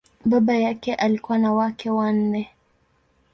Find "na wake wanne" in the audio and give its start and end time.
1.37-2.49